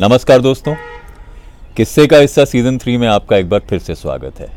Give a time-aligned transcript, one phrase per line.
[0.00, 0.74] नमस्कार दोस्तों।
[1.76, 4.48] किस्से का हिस्सा सीज़न थ्री में आपका एक बार फिर से स्वागत है।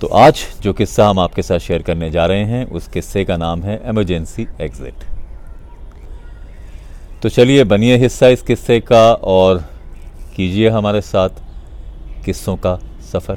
[0.00, 3.36] तो आज जो किस्सा हम आपके साथ शेयर करने जा रहे हैं, उस किस्से का
[3.36, 5.04] नाम है एमरजेंसी एग्जिट
[7.22, 9.58] तो चलिए बनिए हिस्सा इस किस्से का और
[10.36, 11.30] कीजिए हमारे साथ
[12.24, 12.74] किस्सों का
[13.12, 13.36] सफ़र।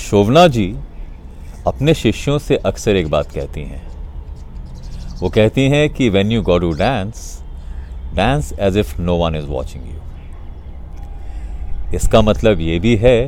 [0.00, 0.66] शोभना जी
[1.66, 3.86] अपने शिष्यों से अक्सर एक बात कहती हैं।
[5.20, 7.38] वो कहती हैं कि when you go to dance
[8.14, 10.00] dance as if no one is watching you
[11.96, 13.18] इसका मतलब ये भी है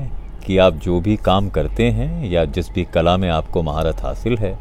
[0.47, 4.37] कि आप जो भी काम करते हैं या जिस भी कला में आपको महारत हासिल
[4.39, 4.59] है,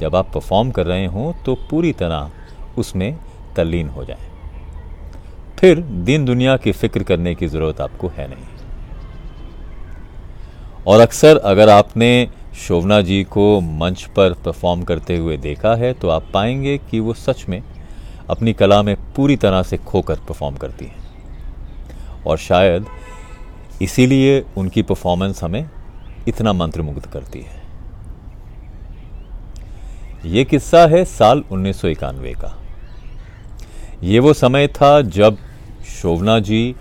[0.00, 2.30] जब आप परफॉर्म कर रहे हों तो पूरी तरह
[2.78, 3.18] उसमें
[3.56, 4.26] तल्लीन हो जाएँ।
[5.58, 8.44] फिर दिन दुनिया की फ़िक्र करने की ज़रूरत आपको है नहीं
[10.86, 12.28] और अक्सर अगर आपने
[12.58, 17.14] शोभना जी को मंच पर परफॉर्म करते हुए देखा है तो आप पाएँगे कि वो
[17.16, 17.62] सच में
[18.30, 22.86] अपनी कला में पूरी तरह से खोकर परफॉर्म करती हैं। और शायद
[23.82, 25.68] इसीलिए उनकी परफॉर्मेंस हमें
[26.28, 27.56] इतना मंत्रमुग्ध करती है।
[30.26, 32.54] ये किस्सा है साल उन्नीस सौ इक्यानवे का।
[34.02, 35.36] ये वो समय था जब
[35.92, 36.74] शोभना जी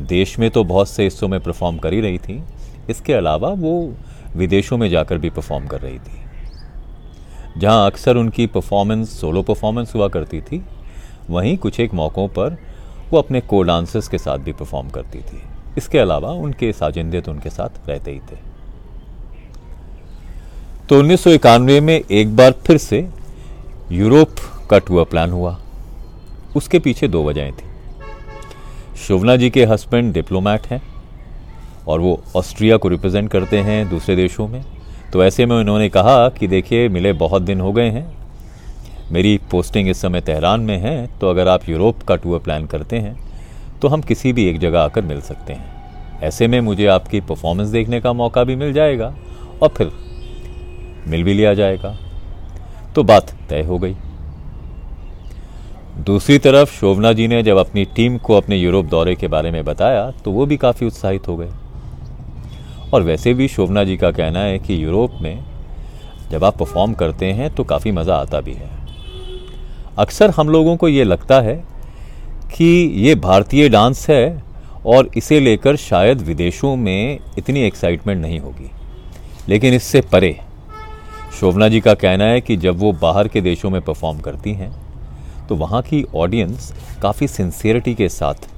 [0.00, 2.42] देश में तो बहुत से हिस्सों में परफॉर्म कर ही रही थी,
[2.90, 3.94] इसके अलावा वो
[4.36, 10.08] विदेशों में जाकर भी परफॉर्म कर रही थी। जहाँ अक्सर उनकी परफॉर्मेंस सोलो परफॉर्मेंस हुआ
[10.08, 10.62] करती थी
[11.30, 12.56] वहीं कुछ एक मौक़ों पर
[13.10, 15.42] वो अपने को डांसर्स के साथ भी परफॉर्म करती थी।
[15.78, 18.36] इसके अलावा उनके साजिंदे तो उनके साथ रहते ही थे।
[20.88, 23.08] तो उन्नीस सौ इक्यानवे में एक बार फिर से
[23.92, 24.34] यूरोप
[24.70, 25.58] का टूर प्लान हुआ।
[26.56, 27.70] उसके पीछे दो वजहें थी।
[28.98, 30.82] शोभना जी के हस्बैंड डिप्लोमैट हैं
[31.88, 34.64] और वो ऑस्ट्रिया को रिप्रेजेंट करते हैं दूसरे देशों में।
[35.12, 38.21] तो ऐसे में उन्होंने कहा कि देखिए, मिले बहुत दिन हो गए हैं
[39.12, 42.98] मेरी पोस्टिंग इस समय तेहरान में है तो अगर आप यूरोप का टूर प्लान करते
[42.98, 43.16] हैं
[43.80, 47.68] तो हम किसी भी एक जगह आकर मिल सकते हैं। ऐसे में मुझे आपकी परफॉर्मेंस
[47.68, 49.14] देखने का मौका भी मिल जाएगा
[49.62, 49.92] और फिर
[51.08, 51.96] मिल भी लिया जाएगा।
[52.94, 53.96] तो बात तय हो गई।
[55.98, 59.64] दूसरी तरफ़ शोभना जी ने जब अपनी टीम को अपने यूरोप दौरे के बारे में
[59.64, 61.50] बताया तो वो भी काफ़ी उत्साहित हो गए।
[62.94, 65.44] और वैसे भी शोभना जी का कहना है कि यूरोप में
[66.30, 68.81] जब आप परफॉर्म करते हैं तो काफ़ी मज़ा आता भी है।
[69.98, 71.54] अक्सर हम लोगों को ये लगता है
[72.54, 72.64] कि
[72.96, 74.42] ये भारतीय डांस है
[74.86, 78.70] और इसे लेकर शायद विदेशों में इतनी एक्साइटमेंट नहीं होगी।
[79.48, 80.38] लेकिन इससे परे,
[81.40, 84.72] शोभना जी का कहना है कि जब वो बाहर के देशों में परफॉर्म करती हैं
[85.48, 88.48] तो वहाँ की ऑडियंस काफ़ी सिंसियरिटी के साथ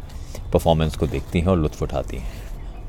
[0.53, 2.33] परफॉर्मेंस को देखती हैं और लुत्फ उठाती हैं।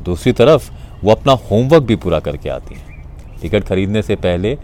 [0.03, 0.71] दूसरी तरफ़,
[1.03, 3.03] वो अपना होमवर्क भी पूरा करके आती हैं।
[3.41, 4.57] टिकट खरीदने से पहले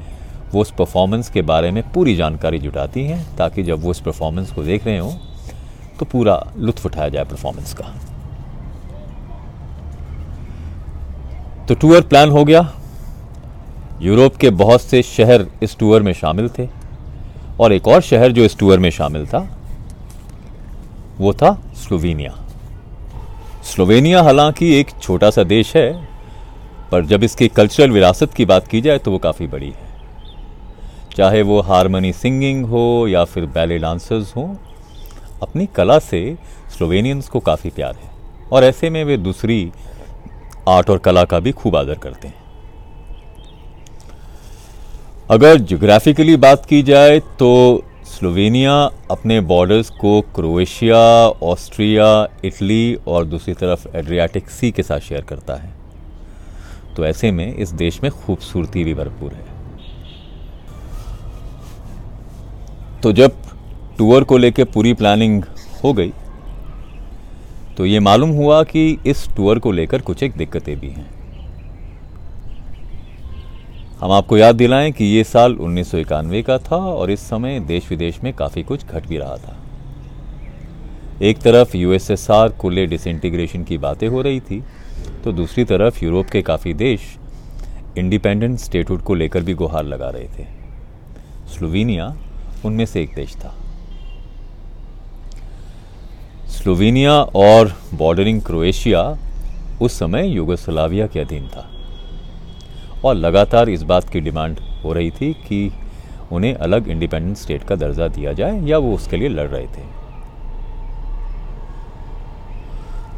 [0.53, 4.51] वो उस परफॉर्मेंस के बारे में पूरी जानकारी जुटाती हैं, ताकि जब वो उस परफॉर्मेंस
[4.51, 5.13] को देख रहे हों
[5.99, 7.93] तो पूरा लुत्फ उठाया जाए परफॉर्मेंस का।
[11.67, 12.71] तो टूर प्लान हो गया।
[14.01, 16.67] यूरोप के बहुत से शहर इस टूर में शामिल थे,
[17.59, 19.47] और एक और शहर जो इस टूर में शामिल था,
[21.19, 22.35] वो था स्लोवेनिया।
[23.65, 25.91] स्लोवेनिया हालाँकि एक छोटा सा देश है,
[26.91, 29.90] पर जब इसकी कल्चरल विरासत की बात की जाए तो वो काफ़ी बड़ी है।
[31.15, 34.55] चाहे वो हारमोनी सिंगिंग हो या फिर बैले डांसर्स हों,
[35.41, 36.37] अपनी कला से
[36.77, 38.09] स्लोवेनियंस को काफ़ी प्यार है।
[38.53, 39.71] और ऐसे में वे दूसरी
[40.69, 42.39] आर्ट और कला का भी खूब आदर करते हैं।
[45.29, 48.73] अगर जोग्राफिकली बात की जाए तो स्लोवेनिया
[49.11, 50.97] अपने बॉर्डर्स को क्रोएशिया,
[51.43, 55.71] ऑस्ट्रिया, इटली और दूसरी तरफ़ एड्रियाटिक सी के साथ शेयर करता है।
[56.95, 59.50] तो ऐसे में इस देश में खूबसूरती भी भरपूर है।
[63.03, 63.31] तो जब
[63.97, 65.43] टूर को लेकर पूरी प्लानिंग
[65.83, 66.11] हो गई
[67.77, 71.09] तो ये मालूम हुआ कि इस टूर को लेकर कुछ एक दिक्कतें भी हैं।
[73.99, 77.59] हम आपको याद दिलाएँ कि ये साल उन्नीस सौ इक्यानवे का था और इस समय
[77.59, 79.57] देश विदेश में काफ़ी कुछ घट भी रहा था।
[81.21, 84.63] एक तरफ़ यूएसएसआर खुले डिसइंटीग्रेशन की बातें हो रही थी
[85.23, 87.15] तो दूसरी तरफ़ यूरोप के काफ़ी देश
[87.97, 90.45] इंडिपेंडेंट स्टेटहुड को लेकर भी गुहार लगा रहे थे।
[91.47, 92.15] स्लोवेनिया
[92.65, 93.53] उनमें से एक देश था।
[96.51, 99.03] स्लोवेनिया और बॉर्डरिंग क्रोएशिया
[99.81, 101.67] उस समय युगोस्लाविया के अधीन था।
[103.05, 105.71] और लगातार इस बात की डिमांड हो रही थी कि
[106.31, 109.89] उन्हें अलग इंडिपेंडेंट स्टेट का दर्जा दिया जाए या वो उसके लिए लड़ रहे थे।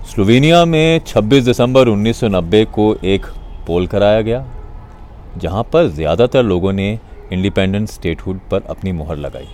[0.06, 3.26] स्लोवेनिया में 26 दिसंबर 1990 को एक
[3.68, 4.46] पोल कराया गया,
[5.38, 6.98] जहाँ पर ज़्यादातर लोगों ने
[7.34, 9.48] इंडिपेंडेंट स्टेटहुड पर अपनी मोहर लगाई।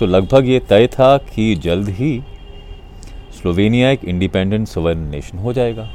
[0.00, 2.22] तो लगभग ये तय था कि जल्द ही
[3.40, 5.88] स्लोवेनिया एक इंडिपेंडेंट सवर्न नेशन हो जाएगा।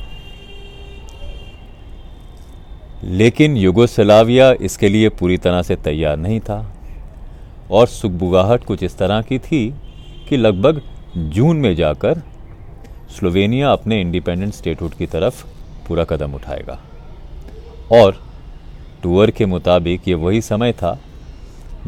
[3.03, 6.75] लेकिन युगोस्लाविया इसके लिए पूरी तरह से तैयार नहीं था
[7.71, 9.73] और सुखबुगाहट कुछ इस तरह की थी
[10.29, 10.81] कि लगभग
[11.17, 12.21] जून में जाकर
[13.09, 15.45] स्लोवेनिया अपने इंडिपेंडेंट स्टेटहुड की तरफ़
[15.87, 16.79] पूरा कदम उठाएगा।
[17.91, 18.30] और
[19.03, 20.99] टूर के मुताबिक ये वही समय था,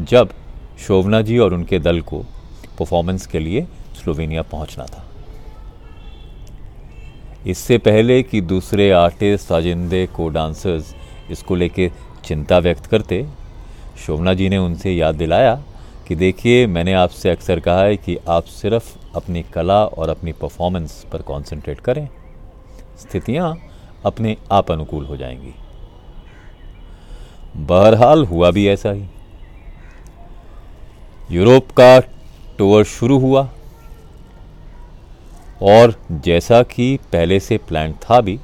[0.00, 0.30] जब
[0.78, 2.18] शोभना जी और उनके दल को
[2.78, 5.04] परफॉर्मेंस के लिए स्लोवेनिया पहुँचना था।
[7.46, 10.94] इससे पहले कि दूसरे आर्टिस्ट साजिंदे को डांसर्स
[11.30, 11.90] इसको लेके
[12.24, 13.26] चिंता व्यक्त करते,
[14.06, 15.62] शोभना जी ने उनसे याद दिलाया
[16.08, 21.04] कि देखिए, मैंने आपसे अक्सर कहा है कि आप सिर्फ़ अपनी कला और अपनी परफॉर्मेंस
[21.12, 22.08] पर कंसंट्रेट करें।
[22.98, 23.56] स्थितियाँ
[24.06, 25.54] अपने आप अनुकूल हो जाएँगी।
[27.56, 29.04] बहरहाल हुआ भी ऐसा ही।
[31.30, 32.00] यूरोप का
[32.58, 33.48] टूर शुरू हुआ।
[35.62, 38.40] और जैसा कि पहले से प्लान था भी,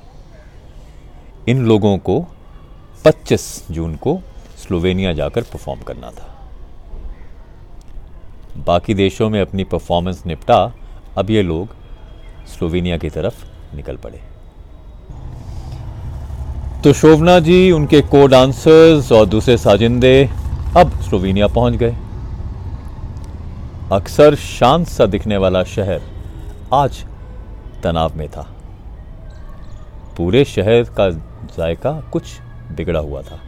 [1.49, 2.27] इन लोगों को
[3.05, 4.21] 25 जून को
[4.57, 6.51] स्लोवेनिया जाकर परफॉर्म करना था।
[8.57, 10.75] बाकी देशों में अपनी परफॉर्मेंस निपटा,
[11.19, 11.69] अब ये लोग
[12.47, 13.47] स्लोवेनिया की तरफ़
[13.77, 14.30] निकल पड़े।
[16.85, 20.31] तो शोभना जी, उनके को डांसर्स और दूसरे साजिंदे
[20.77, 21.97] अब स्लोवेनिया पहुँच गए।
[23.93, 26.01] अक्सर शांत सा दिखने वाला शहर
[26.73, 27.05] आज
[27.83, 28.47] तनाव में था।
[30.17, 31.11] पूरे शहर का
[31.57, 32.23] जायका कुछ
[32.73, 33.39] बिगड़ा हुआ था।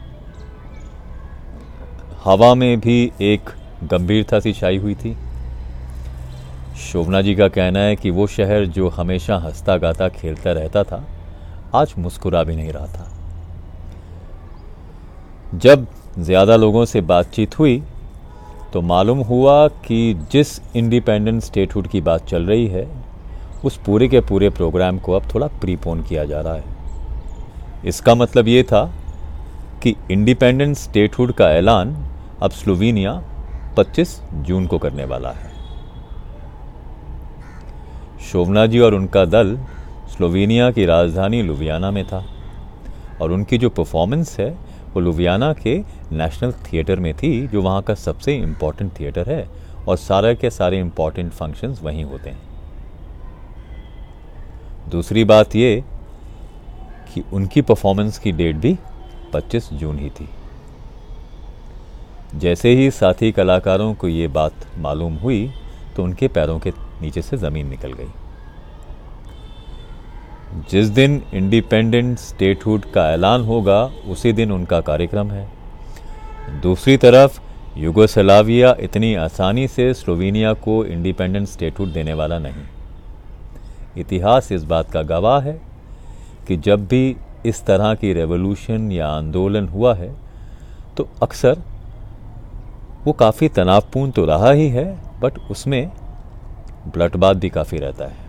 [2.24, 3.50] हवा में भी एक
[3.84, 5.16] गंभीरता सी छाई हुई थी।
[6.92, 11.04] शोभना जी का कहना है कि वो शहर जो हमेशा हंसता गाता खेलता रहता था,
[11.74, 13.11] आज मुस्कुरा भी नहीं रहा था।
[15.52, 15.86] जब
[16.18, 17.82] ज़्यादा लोगों से बातचीत हुई
[18.72, 22.86] तो मालूम हुआ कि जिस इंडिपेंडेंट स्टेटहुड की बात चल रही है,
[23.64, 26.64] उस पूरे के पूरे प्रोग्राम को अब थोड़ा प्रीपोन किया जा रहा है।
[27.86, 28.84] इसका मतलब ये था
[29.82, 31.94] कि इंडिपेंडेंट स्टेटहुड का ऐलान
[32.42, 33.12] अब स्लोवेनिया
[33.76, 35.50] 25 जून को करने वाला है।
[38.22, 39.56] शोभना जी और उनका दल
[40.16, 42.24] स्लोवेनिया की राजधानी लुवियाना में था,
[43.22, 44.54] और उनकी जो परफॉर्मेंस है
[44.94, 45.78] वो लुवियाना के
[46.12, 49.48] नेशनल थिएटर में थी, जो वहाँ का सबसे इम्पोर्टेंट थिएटर है,
[49.88, 52.50] और सारे के सारे इंपॉर्टेंट फ़ंक्शंस वहीं होते हैं।
[54.90, 55.84] दूसरी बात ये
[57.14, 58.76] कि उनकी परफॉर्मेंस की डेट भी
[59.32, 60.28] 25 जून ही थी।
[62.34, 65.50] जैसे ही साथी कलाकारों को ये बात मालूम हुई
[65.96, 66.72] तो उनके पैरों के
[67.02, 68.08] नीचे से ज़मीन निकल गई।
[70.52, 75.46] जिस दिन इंडिपेंडेंट स्टेटहुड का ऐलान होगा, उसी दिन उनका कार्यक्रम है।
[76.62, 77.40] दूसरी तरफ़,
[77.78, 82.64] युगोस्लाविया इतनी आसानी से स्लोवेनिया को इंडिपेंडेंट स्टेटहुड देने वाला नहीं।
[83.96, 85.60] इतिहास इस बात का गवाह है
[86.48, 87.16] कि जब भी
[87.46, 90.14] इस तरह की रेवोल्यूशन या आंदोलन हुआ है
[90.96, 91.62] तो अक्सर
[93.04, 94.84] वो काफ़ी तनावपूर्ण तो रहा ही है,
[95.20, 95.90] बट उसमें
[96.88, 98.21] ब्लटबाद भी काफ़ी रहता है।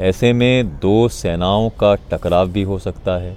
[0.00, 3.34] ऐसे में दो सेनाओं का टकराव भी हो सकता है।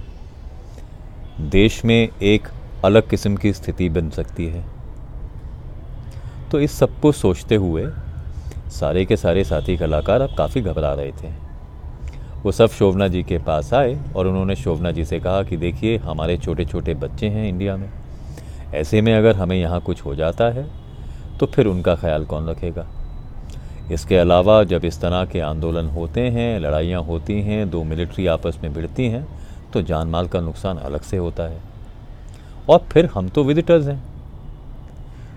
[1.41, 2.47] देश में एक
[2.85, 4.63] अलग किस्म की स्थिति बन सकती है।
[6.51, 7.85] तो इस सबको सोचते हुए
[8.71, 11.31] सारे के सारे साथी कलाकार अब काफ़ी घबरा रहे थे।
[12.43, 15.97] वो सब शोभना जी के पास आए और उन्होंने शोभना जी से कहा कि देखिए,
[15.97, 17.89] हमारे छोटे छोटे बच्चे हैं इंडिया में।
[18.73, 20.69] ऐसे में अगर हमें यहाँ कुछ हो जाता है
[21.39, 22.87] तो फिर उनका ख्याल कौन रखेगा?
[23.91, 28.59] इसके अलावा जब इस तरह के आंदोलन होते हैं, लड़ाइयाँ होती हैं, दो मिलिट्री आपस
[28.63, 29.27] में भिड़ती हैं
[29.73, 31.61] तो जान माल का नुकसान अलग से होता है।
[32.69, 34.01] और फिर हम तो विजिटर्स हैं।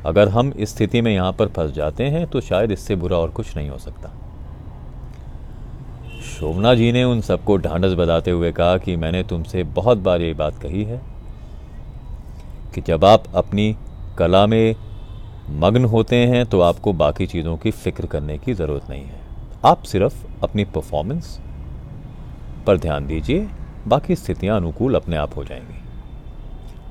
[0.06, 3.30] अगर हम इस स्थिति में यहाँ पर फंस जाते हैं तो शायद इससे बुरा और
[3.30, 4.10] कुछ नहीं हो सकता।
[6.22, 10.32] शोभना जी ने उन सबको ढांढस बताते हुए कहा कि मैंने तुमसे बहुत बार ये
[10.34, 11.00] बात कही है
[12.74, 13.74] कि जब आप अपनी
[14.18, 14.74] कला में
[15.52, 19.20] मग्न होते हैं तो आपको बाकी चीज़ों की फ़िक्र करने की ज़रूरत नहीं है।
[19.64, 21.38] आप सिर्फ़ अपनी परफॉर्मेंस
[22.66, 23.48] पर ध्यान दीजिए,
[23.88, 25.80] बाकी स्थितियाँ अनुकूल अपने आप हो जाएँगी।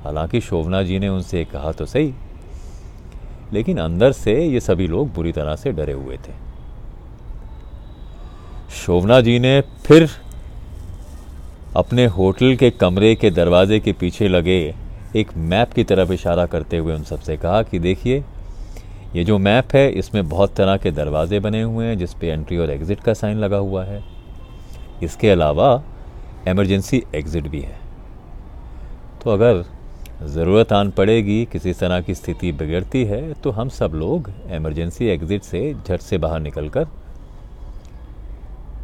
[0.04, 2.14] हालाँकि शोभना जी ने उनसे कहा तो सही,
[3.54, 6.34] लेकिन अंदर से ये सभी लोग बुरी तरह से डरे हुए थे।
[8.76, 10.10] शोभना जी ने फिर
[11.76, 14.58] अपने होटल के कमरे के दरवाजे के पीछे लगे
[15.16, 18.24] एक मैप की तरफ़ इशारा करते हुए उन सबसे कहा कि देखिए
[19.14, 22.58] ये जो मैप है, इसमें बहुत तरह के दरवाजे बने हुए हैं जिस पे एंट्री
[22.58, 24.04] और एग्ज़िट का साइन लगा हुआ है।
[25.04, 25.84] इसके अलावा
[26.48, 27.80] एमरजेंसी एग्ज़िट भी है।
[29.24, 29.64] तो अगर
[30.24, 35.44] ज़रूरत आन पड़ेगी, किसी तरह की स्थिति बिगड़ती है तो हम सब लोग एमरजेंसी एग्ज़िट
[35.44, 36.88] से झट से बाहर निकल कर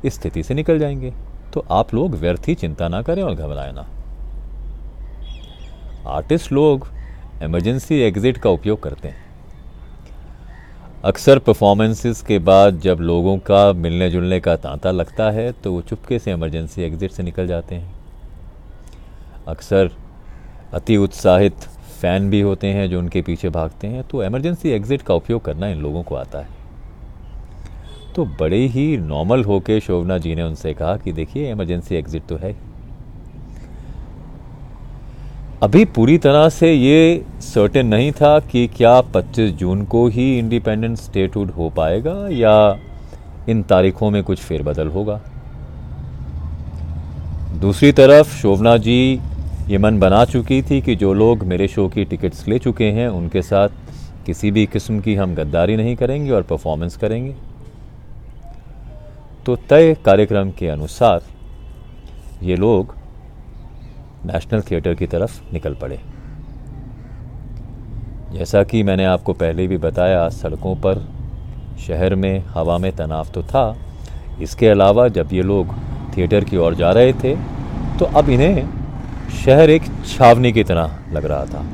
[0.05, 1.13] इस स्थिति से निकल जाएँगे।
[1.53, 3.87] तो आप लोग व्यर्थ ही चिंता ना करें और घबराए ना।
[6.07, 6.87] आर्टिस्ट लोग
[7.41, 9.25] एमरजेंसी एग्ज़िट का उपयोग करते हैं।
[11.05, 15.81] अक्सर परफॉर्मेंसेस के बाद जब लोगों का मिलने जुलने का तांता लगता है तो वो
[15.81, 17.95] चुपके से इमरजेंसी एग्ज़िट से निकल जाते हैं।
[19.47, 19.91] अक्सर
[20.73, 21.67] अति उत्साहित
[22.01, 25.67] फ़ैन भी होते हैं जो उनके पीछे भागते हैं तो इमरजेंसी एग्ज़िट का उपयोग करना
[25.67, 26.49] इन लोगों को आता है।
[28.15, 32.37] तो बड़े ही नॉर्मल होके शोभना जी ने उनसे कहा कि देखिए इमरजेंसी एग्ज़िट तो
[32.37, 32.55] है।
[35.63, 40.97] अभी पूरी तरह से ये सर्टेन नहीं था कि क्या 25 जून को ही इंडिपेंडेंट
[40.97, 42.79] स्टेटहुड हो पाएगा या
[43.49, 45.21] इन तारीखों में कुछ फेरबदल होगा।
[47.61, 49.21] दूसरी तरफ़, शोभना जी
[49.67, 53.07] ये मन बना चुकी थी कि जो लोग मेरे शो की टिकट्स ले चुके हैं,
[53.07, 53.69] उनके साथ
[54.25, 57.35] किसी भी किस्म की हम गद्दारी नहीं करेंगे और परफॉर्मेंस करेंगे।
[59.45, 61.21] तो तय कार्यक्रम के अनुसार
[62.43, 62.96] ये लोग
[64.27, 65.99] नेशनल थिएटर की तरफ़ निकल पड़े।
[68.31, 71.05] जैसा कि मैंने आपको पहले भी बताया, सड़कों पर,
[71.79, 73.75] शहर में, हवा में तनाव तो था।
[74.41, 75.75] इसके अलावा जब ये लोग
[76.17, 77.35] थिएटर की ओर जा रहे थे
[77.99, 78.67] तो अब इन्हें
[79.35, 81.65] शहर एक छावनी की तरह लग रहा था।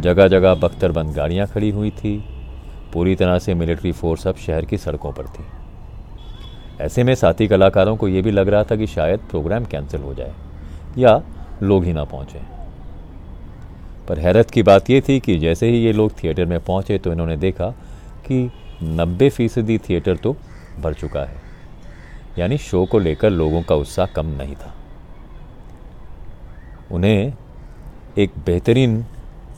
[0.00, 2.16] जगह जगह बख्तरबंद गाड़ियाँ खड़ी हुई थी।
[2.92, 5.44] पूरी तरह से मिलिट्री फोर्स अब शहर की सड़कों पर थी।
[6.80, 10.14] ऐसे में साथी कलाकारों को ये भी लग रहा था कि शायद प्रोग्राम कैंसिल हो
[10.14, 10.32] जाए,
[10.98, 11.20] या
[11.62, 12.40] लोग ही ना पहुँचे।
[14.08, 17.12] पर हैरत की बात यह थी कि जैसे ही ये लोग थिएटर में पहुँचे तो
[17.12, 17.70] इन्होंने देखा
[18.26, 18.50] कि
[18.82, 20.36] नब्बे फ़ीसदी थिएटर तो
[20.80, 21.42] भर चुका है।
[22.38, 24.74] यानी शो को लेकर लोगों का उत्साह कम नहीं था।
[26.92, 27.32] उन्हें
[28.18, 29.04] एक बेहतरीन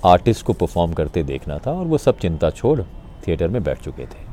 [0.04, 2.80] आर्टिस्ट को परफॉर्म करते देखना था और वो सब चिंता छोड़
[3.26, 4.30] थिएटर में बैठ चुके थे।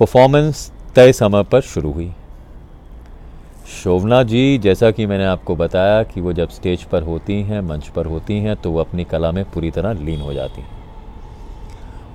[0.00, 2.12] परफॉर्मेंस तय समय पर शुरू हुई।
[3.66, 7.88] शोभना जी, जैसा कि मैंने आपको बताया कि वो जब स्टेज पर होती हैं, मंच
[7.88, 10.68] पर होती हैं तो वो अपनी कला में पूरी तरह लीन हो जाती हैं।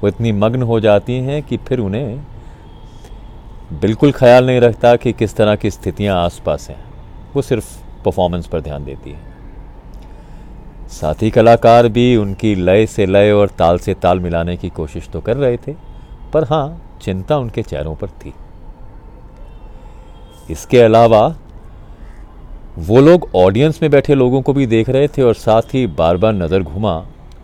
[0.01, 2.21] वो इतनी मग्न हो जाती हैं कि फिर उन्हें
[3.81, 6.83] बिल्कुल ख्याल नहीं रखता कि किस तरह की स्थितियाँ आसपास हैं।
[7.35, 7.65] वो सिर्फ़
[8.05, 9.19] परफॉर्मेंस पर ध्यान देती है।
[10.89, 15.21] साथी कलाकार भी उनकी लय से लय और ताल से ताल मिलाने की कोशिश तो
[15.21, 15.75] कर रहे थे,
[16.33, 18.33] पर हाँ चिंता उनके चेहरों पर थी।
[20.51, 21.27] इसके अलावा,
[22.79, 26.17] वो लोग ऑडियंस में बैठे लोगों को भी देख रहे थे और साथ ही बार
[26.17, 26.95] बार नज़र घुमा,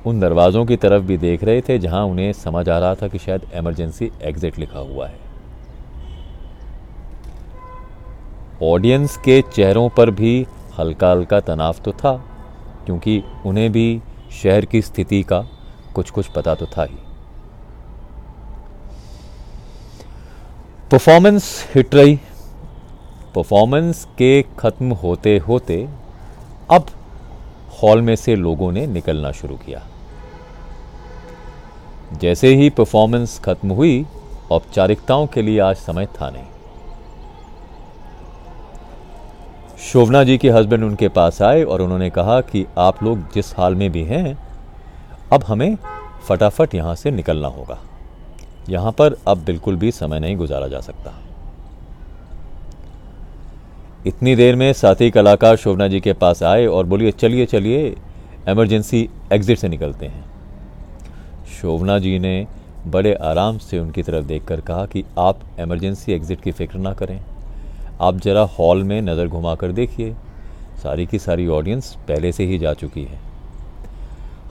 [0.06, 3.20] उन दरवाज़ों की तरफ़ भी देख रहे थे जहाँ उन्हें समझ आ रहा था कि
[3.20, 5.20] शायद एमरजेंसी एग्जिट लिखा हुआ है।
[8.64, 10.46] ऑडियंस के चेहरों पर भी
[10.80, 12.16] हल्का हल्का तनाव तो था,
[12.86, 14.02] क्योंकि उन्हें भी
[14.34, 15.40] शहर की स्थिति का
[15.96, 16.98] कुछ कुछ पता तो था ही।
[20.92, 22.20] परफॉर्मेंस हिट रही।
[23.38, 25.76] परफॉर्मेंस के ख़त्म होते होते
[26.72, 26.86] अब
[27.82, 29.82] हॉल में से लोगों ने निकलना शुरू किया।
[32.14, 34.06] जैसे ही परफॉर्मेंस खत्म हुई,
[34.52, 36.46] औपचारिकताओं के लिए आज समय था नहीं।
[39.84, 43.76] शोभना जी के हस्बैंड उनके पास आए और उन्होंने कहा कि आप लोग जिस हाल
[43.76, 44.38] में भी हैं,
[45.34, 45.78] अब हमें
[46.28, 47.80] फटाफट यहाँ से निकलना होगा।
[48.70, 51.14] यहाँ पर अब बिल्कुल भी समय नहीं गुजारा जा सकता।
[54.08, 57.96] इतनी देर में साथी कलाकार शोभना जी के पास आए और बोलिए, चलिए चलिए
[58.48, 60.24] एमरजेंसी एग्जिट से निकलते हैं।
[61.52, 62.48] शोभना जी ने
[62.88, 67.20] बड़े आराम से उनकी तरफ़ देखकर कहा कि आप एमरजेंसी एग्ज़िट की फ़िक्र ना करें।
[68.02, 70.14] आप ज़रा हॉल में नज़र घुमा कर देखिए।
[70.84, 73.20] सारी की सारी ऑडियंस पहले से ही जा चुकी है।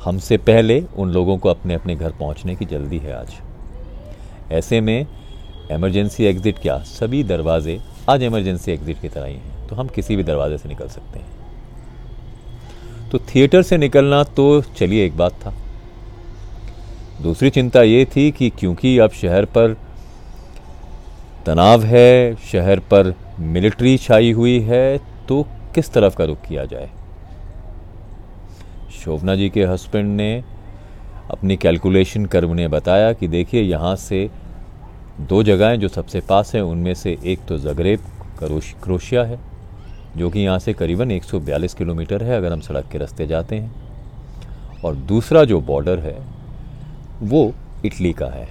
[0.04, 3.34] हमसे पहले उन लोगों को अपने अपने घर पहुँचने की जल्दी है आज।
[4.52, 5.06] ऐसे में
[5.70, 6.78] एमरजेंसी एग्ज़िट क्या?
[6.78, 10.68] सभी दरवाजे आज इमरजेंसी एग्ज़िट की तरह ही हैं तो हम किसी भी दरवाजे से
[10.68, 11.26] निकल सकते हैं।
[13.10, 15.52] तो थिएटर से निकलना तो चलिए एक बात था।
[17.22, 19.76] दूसरी चिंता ये थी कि क्योंकि अब शहर पर
[21.46, 24.98] तनाव है, शहर पर मिलिट्री छाई हुई है
[25.28, 25.42] तो
[25.74, 26.90] किस तरफ़ का रुख किया जाए?
[28.94, 30.42] शोभना जी के हस्बैंड ने
[31.30, 34.28] अपनी कैलकुलेशन कर उन्हें बताया कि देखिए यहाँ से
[35.20, 38.00] दो जगहें जो सबसे पास हैं, उनमें से एक तो जगरेब
[38.82, 39.38] क्रोशिया है,
[40.16, 43.86] जो कि यहाँ से करीबन 142 किलोमीटर है अगर हम सड़क के रास्ते जाते हैं।
[44.84, 46.18] और दूसरा जो बॉर्डर है,
[47.22, 47.52] वो
[47.84, 48.48] इटली का है।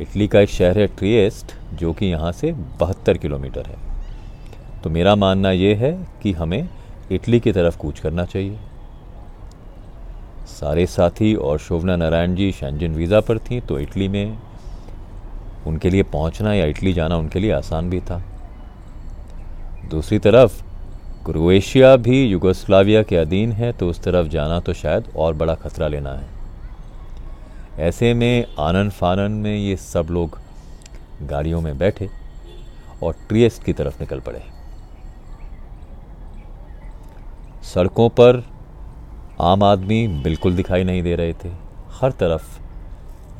[0.00, 3.78] इटली का एक शहर है ट्रिएस्ट, जो कि यहाँ से बहत्तर किलोमीटर है।
[4.82, 5.92] तो मेरा मानना ये है
[6.22, 6.68] कि हमें
[7.12, 8.58] इटली की तरफ़ कूच करना चाहिए।
[10.46, 14.38] सारे साथी और शोभना नारायण जी शेंजन वीज़ा पर थी तो इटली में
[15.66, 18.22] उनके लिए पहुँचना या इटली जाना उनके लिए आसान भी था।
[19.90, 20.62] दूसरी तरफ़,
[21.24, 25.88] क्रोएशिया भी युगोस्लाविया के अधीन है तो उस तरफ़ जाना तो शायद और बड़ा खतरा
[25.88, 26.34] लेना है।
[27.78, 30.38] ऐसे में आनंद फानन में ये सब लोग
[31.22, 32.08] गाड़ियों में बैठे
[33.02, 34.42] और ट्रियस्ट की तरफ़ निकल पड़े।
[37.64, 38.42] सड़कों पर
[39.40, 41.48] आम आदमी बिल्कुल दिखाई नहीं दे रहे थे।
[41.92, 42.58] हर तरफ़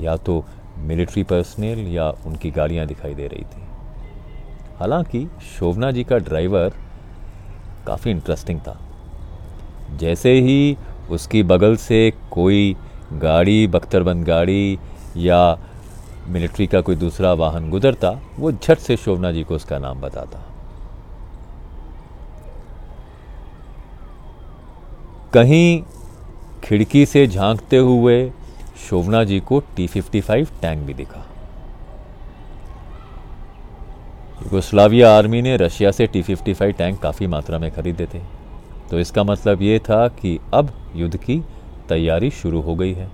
[0.02, 0.44] या तो
[0.78, 3.62] मिलिट्री पर्सनल या उनकी गाड़ियाँ दिखाई दे रही थी।
[4.78, 5.28] हालाँकि
[5.58, 6.72] शोभना जी का ड्राइवर
[7.86, 8.78] काफ़ी इंटरेस्टिंग था।
[9.96, 10.76] जैसे ही
[11.10, 12.76] उसकी बगल से कोई
[13.12, 14.78] गाड़ी, बख्तरबंद गाड़ी
[15.16, 15.58] या
[16.28, 20.42] मिलिट्री का कोई दूसरा वाहन गुजरता, वो झट से शोभना जी को उसका नाम बताता।
[25.32, 25.82] कहीं
[26.64, 28.32] खिड़की से झांकते हुए
[28.76, 31.24] शोभना जी को टी फिफ्टी फाइव टैंक भी दिखा।
[34.42, 38.20] युगोस्लाविया आर्मी ने रशिया से टी फिफ्टी फाइव टैंक काफ़ी मात्रा में खरीदे थे।
[38.90, 41.42] तो इसका मतलब ये था कि अब युद्ध की
[41.88, 43.08] तैयारी शुरू हो गई है।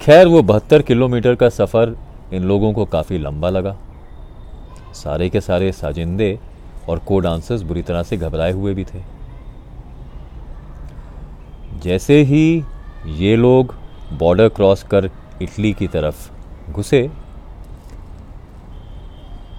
[0.00, 1.96] खैर, वो बहत्तर किलोमीटर का सफ़र
[2.32, 3.76] इन लोगों को काफ़ी लंबा लगा।
[4.94, 6.38] सारे के सारे साजिंदे
[6.88, 9.02] और को डांसर्स बुरी तरह से घबराए हुए भी थे।
[11.82, 12.64] जैसे ही
[13.06, 13.74] ये लोग
[14.12, 15.10] बॉर्डर क्रॉस कर
[15.42, 16.30] इटली की तरफ़
[16.72, 17.10] घुसे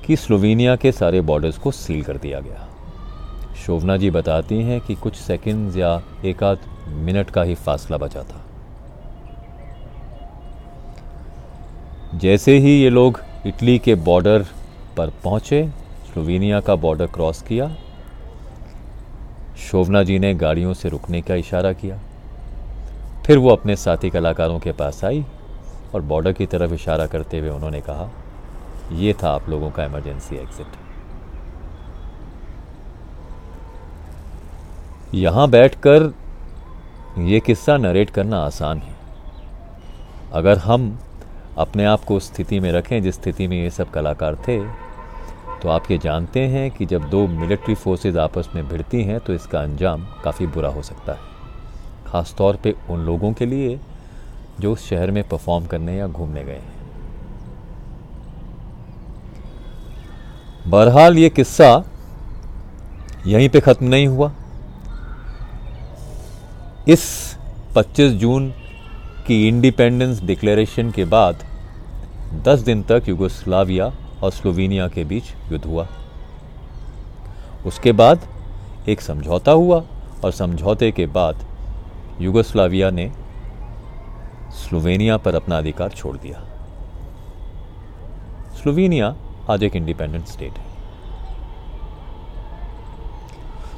[0.05, 2.67] कि स्लोवेनिया के सारे बॉर्डर्स को सील कर दिया गया।
[3.65, 8.23] शोभना जी बताती हैं कि कुछ सेकंड्स या एक आध मिनट का ही फासला बचा
[8.23, 8.45] था।
[12.15, 14.45] जैसे ही ये लोग इटली के बॉर्डर
[14.97, 15.69] पर पहुँचे,
[16.11, 17.75] स्लोवेनिया का बॉर्डर क्रॉस किया,
[19.71, 21.99] शोभना जी ने गाड़ियों से रुकने का इशारा किया।
[23.29, 25.23] फिर वो अपने साथी कलाकारों के पास आई
[25.95, 28.09] और बॉर्डर की तरफ़ इशारा करते हुए उन्होंने कहा,
[28.91, 30.67] ये था आप लोगों का इमरजेंसी एग्जिट.
[35.15, 36.11] यहाँ बैठकर
[37.19, 38.95] ये किस्सा नरेट करना आसान है।
[40.33, 40.97] अगर हम
[41.57, 44.59] अपने आप को उस स्थिति में रखें जिस स्थिति में ये सब कलाकार थे
[45.61, 49.33] तो आप ये जानते हैं कि जब दो मिलिट्री फोर्सेस आपस में भिड़ती हैं तो
[49.33, 51.28] इसका अंजाम काफ़ी बुरा हो सकता है।
[52.09, 53.79] ख़ास तौर पे उन लोगों के लिए
[54.59, 56.77] जो उस शहर में परफॉर्म करने या घूमने गए हैं।
[60.65, 61.71] बहरहाल ये किस्सा
[63.27, 64.31] यहीं पे ख़त्म नहीं हुआ।
[66.87, 67.03] इस
[67.75, 68.49] 25 जून
[69.27, 71.43] की इंडिपेंडेंस डिक्लेरेशन के बाद
[72.45, 73.91] 10 दिन तक युगोस्लाविया
[74.23, 75.87] और स्लोवेनिया के बीच युद्ध हुआ।
[77.65, 78.27] उसके बाद
[78.89, 79.83] एक समझौता हुआ
[80.23, 81.45] और समझौते के बाद
[82.21, 83.11] युगोस्लाविया ने
[84.53, 86.39] स्लोवेनिया पर अपना अधिकार छोड़ दिया।
[88.55, 89.15] स्लोवेनिया
[89.49, 90.65] आज एक इंडिपेंडेंट स्टेट है।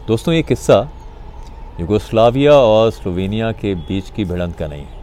[0.07, 0.79] दोस्तों, ये किस्सा
[1.79, 4.99] युगोस्लाविया और स्लोवेनिया के बीच की भिड़ंत का नहीं है।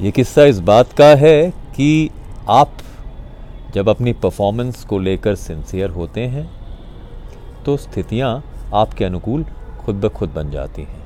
[0.00, 2.10] ये किस्सा इस बात का है कि
[2.48, 2.72] आप
[3.74, 6.48] जब अपनी परफॉर्मेंस को लेकर सिंसियर होते हैं
[7.64, 8.42] तो स्थितियाँ
[8.74, 9.44] आपके अनुकूल
[9.86, 11.04] खुद ब खुद बन जाती हैं।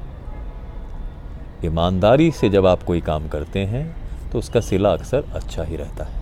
[1.65, 3.85] ईमानदारी से जब आप कोई काम करते हैं
[4.31, 6.19] तो उसका सिला अक्सर अच्छा ही रहता है।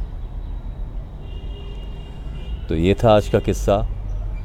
[2.68, 3.76] तो ये था आज का किस्सा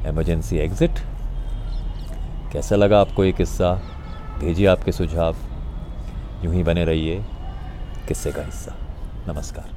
[0.06, 1.00] एमरजेंसी एग्ज़िट
[2.52, 3.74] कैसा लगा आपको ये किस्सा?
[4.40, 5.36] भेजिए आपके सुझाव।
[6.44, 7.22] यूँ ही बने रहिए
[8.08, 8.76] किस्से का हिस्सा।
[9.28, 9.73] नमस्कार।